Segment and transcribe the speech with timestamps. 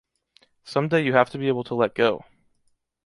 [0.63, 2.25] Someday you have to be able to let go.